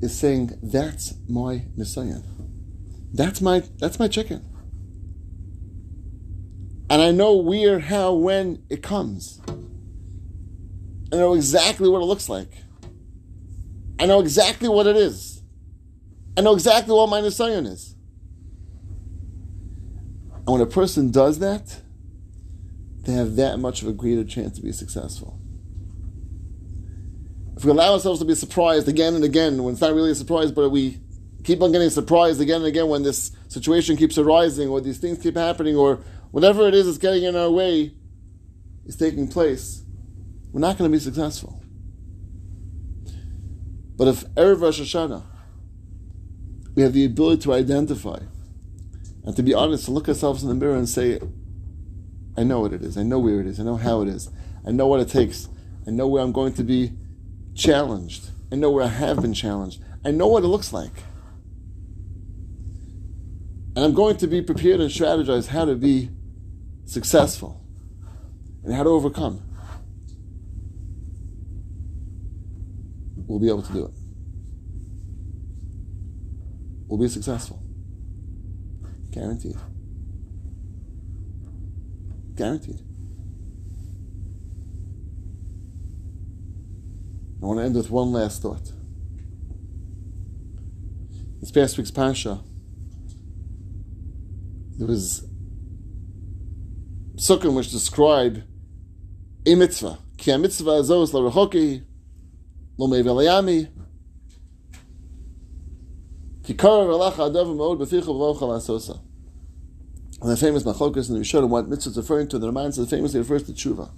[0.00, 2.24] is saying, "That's my nisayon.
[3.12, 4.44] That's my that's my chicken."
[6.90, 9.40] And I know where, how, when it comes.
[11.12, 12.50] I know exactly what it looks like.
[13.98, 15.42] I know exactly what it is.
[16.36, 17.94] I know exactly what my nisayon is.
[20.32, 21.82] And when a person does that,
[23.02, 25.37] they have that much of a greater chance to be successful.
[27.58, 30.14] If we allow ourselves to be surprised again and again, when it's not really a
[30.14, 31.00] surprise, but we
[31.42, 35.18] keep on getting surprised again and again when this situation keeps arising, or these things
[35.18, 35.96] keep happening, or
[36.30, 37.92] whatever it is that's getting in our way
[38.86, 39.82] is taking place,
[40.52, 41.60] we're not going to be successful.
[43.96, 45.24] But if Erev Rosh Hashanah,
[46.76, 48.20] we have the ability to identify
[49.24, 51.18] and to be honest, to look ourselves in the mirror and say,
[52.36, 52.96] I know what it is.
[52.96, 53.58] I know where it is.
[53.58, 54.30] I know how it is.
[54.64, 55.48] I know what it takes.
[55.88, 56.92] I know where I'm going to be
[57.58, 58.30] challenged.
[58.50, 59.82] I know where I have been challenged.
[60.04, 60.92] I know what it looks like.
[63.76, 66.10] And I'm going to be prepared and strategize how to be
[66.86, 67.62] successful
[68.64, 69.42] and how to overcome.
[73.26, 73.92] We'll be able to do it.
[76.86, 77.62] We'll be successful.
[79.10, 79.56] Guaranteed.
[82.34, 82.87] Guaranteed.
[87.40, 88.72] I want to end with one last thought.
[91.40, 92.42] This past week's Parsha,
[94.76, 95.24] there was
[97.14, 98.42] psukim which described
[99.46, 99.98] a mitzvah.
[100.16, 101.84] Ki a mitzvah azos la rechoki,
[102.76, 103.68] lo mevelayami,
[106.44, 109.00] ki kara v'alacha adav ma'od b'ficha v'locha la'asosa.
[110.20, 112.90] And the famous Machlokes and the Rishonim, what mitzvah is referring to, the reminds us
[112.90, 113.90] famously refers to tshuva.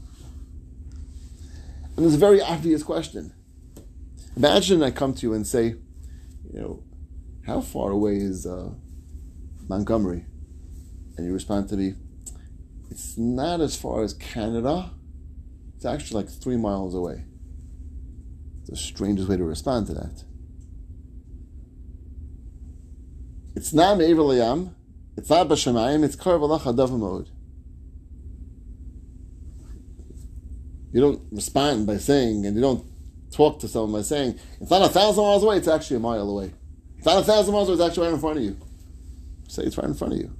[2.01, 3.34] And it's a very obvious question.
[4.34, 5.74] Imagine I come to you and say,
[6.51, 6.82] you know,
[7.46, 8.70] how far away is uh,
[9.68, 10.24] Montgomery?
[11.18, 11.96] And you respond to me,
[12.90, 14.92] it's not as far as Canada.
[15.76, 17.26] It's actually like three miles away.
[18.61, 20.24] It's the strangest way to respond to that.
[23.55, 24.72] It's not Liam,
[25.18, 27.29] it's not Bashamayim, it's Kar V'lach Adav
[30.93, 32.84] You don't respond by saying, and you don't
[33.30, 36.28] talk to someone by saying, it's not a thousand miles away, it's actually a mile
[36.28, 36.53] away.
[36.97, 38.57] It's not a thousand miles away, it's actually right in front of you.
[39.49, 40.34] Say it's right in front of you.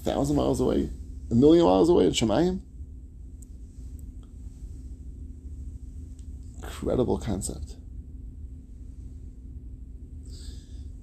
[0.00, 0.90] A thousand miles away,
[1.30, 2.60] a million miles away in Shemayim.
[6.62, 7.76] Incredible concept.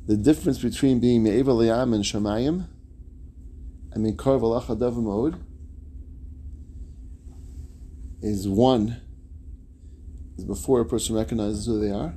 [0.05, 2.67] The difference between being Me'eva Liam and Shemayim
[3.91, 5.35] and Mikar V'lach Adav mode
[8.21, 9.01] is one
[10.37, 12.15] is before a person recognizes who they are,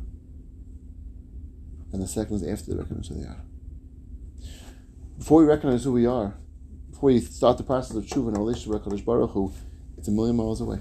[1.93, 3.43] and the second is after they recognize who they are.
[5.19, 6.35] Before we recognize who we are,
[6.91, 9.53] before we start the process of tshuva and our relationship with Baruch Hu,
[9.99, 10.81] it's a million miles away.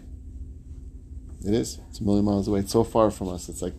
[1.46, 1.80] It is.
[1.90, 2.62] It's a million miles away.
[2.62, 3.50] It's so far from us.
[3.50, 3.74] It's like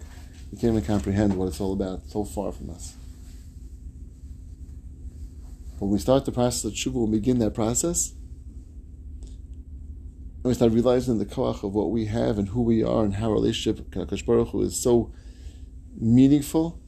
[0.50, 2.00] we can't even comprehend what it's all about.
[2.00, 2.94] It's so far from us.
[5.78, 8.12] When we start the process of tshuva, we begin that process,
[10.42, 13.14] and we start realizing the koach of what we have and who we are and
[13.14, 15.12] how our relationship with Baruch Hu is so
[16.00, 16.80] meaningful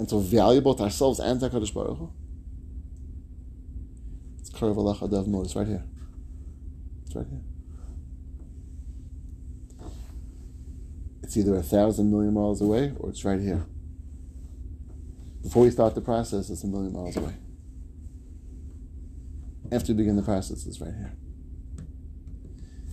[0.00, 2.12] and so valuable to ourselves and to Hakadosh Baruch Hu.
[4.40, 5.44] It's Karav Allah Adav Mod.
[5.44, 5.84] It's right here.
[7.06, 7.42] It's right here.
[11.22, 13.66] It's either a thousand million miles away or it's right here.
[15.44, 17.34] Before we start the process, it's a million miles away.
[19.70, 21.12] After we begin the process, it's right here.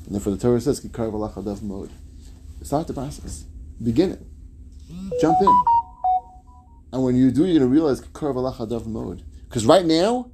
[0.05, 1.91] And therefore the Torah says, Kikar v'lach mode.
[2.61, 3.45] Start the process.
[3.81, 4.21] Begin it.
[5.21, 5.63] Jump in.
[6.91, 9.23] And when you do, you're going to realize Kikar v'lach mode.
[9.45, 10.31] Because right now,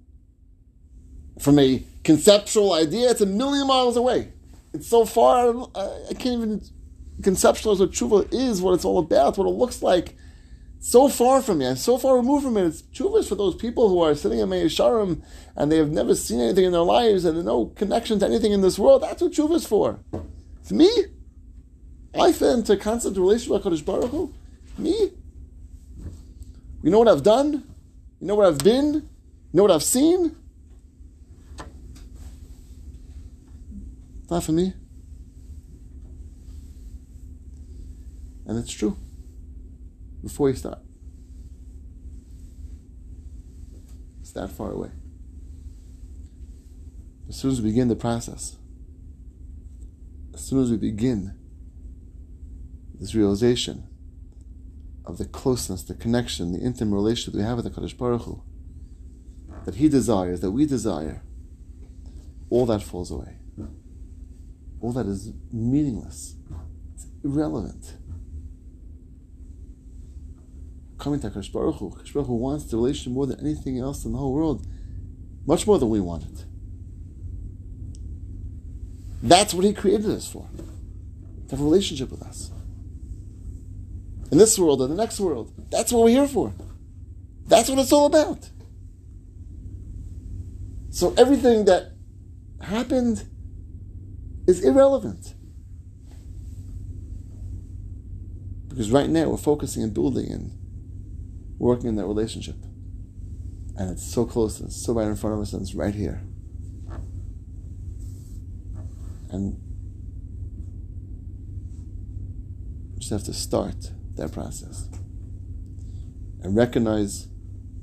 [1.40, 4.34] from a conceptual idea, it's a million miles away.
[4.74, 6.62] It's so far, I can't even
[7.22, 10.16] conceptualize what tshuva is, what it's all about, what it looks like
[10.80, 12.66] so far from me, so far removed from it.
[12.66, 15.22] It's tshuva for those people who are sitting in Meah Shearim
[15.56, 18.62] and they have never seen anything in their lives and no connection to anything in
[18.62, 19.04] this world.
[19.04, 20.00] That's what tshuva is for.
[20.62, 20.90] It's me.
[22.18, 24.34] I fit into concept of relationship with Kodesh Baruch Hu.
[24.78, 25.12] Me.
[26.82, 27.52] You know what I've done?
[28.22, 28.94] You know where I've been?
[28.94, 29.04] You
[29.54, 30.36] know what I've seen?
[34.30, 34.74] Not for me.
[38.46, 38.98] And it's true
[40.22, 40.80] before you start.
[44.22, 44.92] It's that far away.
[47.28, 48.58] As soon as we begin the process,
[50.34, 51.36] as soon as we begin
[53.00, 53.88] this realization
[55.06, 58.44] of the closeness, the connection, the intimate relationship we have with the Kadosh Baruch Hu,
[59.66, 61.24] that He desires, that we desire,
[62.50, 63.38] all that falls away.
[64.82, 66.36] All that is meaningless.
[66.94, 67.96] It's irrelevant
[71.00, 71.90] coming to Hakadosh Baruch Hu.
[71.90, 74.68] Baruch Hu wants the relationship more than anything else in the whole world,
[75.48, 76.46] much more than we want it.
[79.24, 80.48] That's what He created us for,
[81.48, 82.52] to have a relationship with us.
[84.32, 86.54] In this world and the next world, that's what we're here for.
[87.48, 88.50] That's what it's all about.
[90.92, 91.94] So everything that
[92.62, 93.24] happened
[94.48, 95.34] is irrelevant.
[98.68, 100.59] Because right now we're focusing on building and
[101.60, 102.56] working in that relationship.
[103.76, 105.94] And it's so close, and it's so right in front of us, and it's right
[105.94, 106.24] here.
[109.30, 109.62] And
[112.94, 114.90] we just have to start that process
[116.42, 117.28] and recognize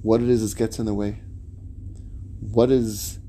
[0.03, 1.21] what it is that gets in the way.
[2.41, 3.21] What is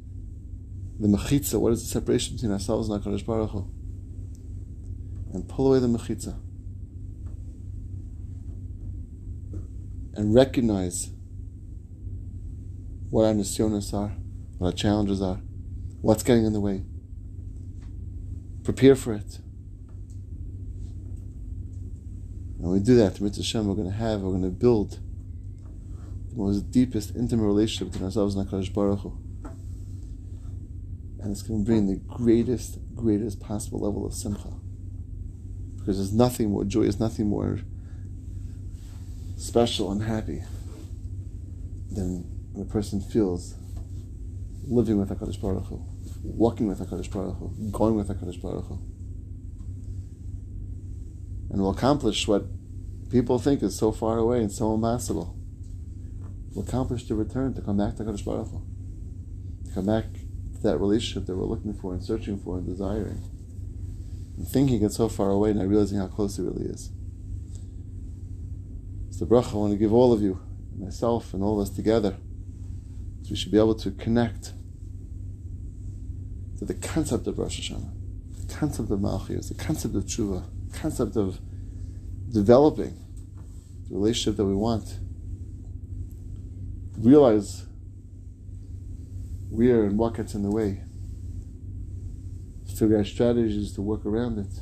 [0.99, 1.59] the mechitza?
[1.59, 3.71] What is the separation between ourselves and HaKadosh Baruch Hu?
[5.33, 6.39] And pull away the mechitza.
[10.17, 11.11] And recognize
[13.11, 14.15] what our nisyonos are,
[14.57, 15.39] what our challenges are,
[16.01, 16.81] what's getting in the way.
[18.63, 19.37] Prepare for it.
[22.55, 24.99] And when we do that, Mitzvah Hashem, we're going to have, we're going to build
[26.29, 29.15] the most deepest, intimate relationship between ourselves and HaKadosh Baruch Hu.
[31.19, 34.51] And it's going to bring the greatest, greatest possible level of simcha.
[35.77, 37.59] Because there's nothing more joyous, nothing more
[39.37, 40.43] special and happy
[41.91, 43.55] than the person feels
[44.67, 45.81] living with HaKadosh Baruch Hu,
[46.23, 48.79] walking with HaKadosh Baruch Hu, going with HaKadosh Baruch Hu.
[51.49, 52.45] and will accomplish what
[53.09, 55.35] people think is so far away and so impossible.
[56.53, 58.61] We'll accomplish the return to come back to Kadosh Baruch Hu,
[59.65, 60.05] to come back
[60.55, 63.23] to that relationship that we're looking for and searching for and desiring,
[64.37, 66.91] and thinking it's so far away, not realizing how close it really is.
[69.17, 70.39] So, bracha I want to give all of you,
[70.77, 72.17] myself, and all of us together,
[73.23, 74.53] so we should be able to connect
[76.59, 77.89] to the concept of Rosh Hashanah,
[78.45, 81.39] the concept of Malchus, the concept of Tshuva, the concept of
[82.31, 82.95] developing
[83.89, 84.99] the relationship that we want.
[86.99, 87.65] Realize
[89.49, 90.83] where and what gets in the way.
[92.77, 94.59] Figure out strategies to work around it.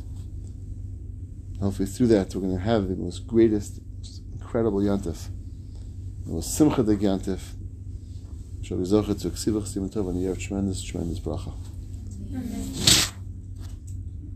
[1.59, 3.81] Hopefully, through that, we're going to have the most greatest,
[4.45, 5.29] incredible yantif,
[6.25, 7.41] the most simcha de yantif.
[8.61, 11.51] Zoche to ksivach siman and a year of tremendous, tremendous bracha.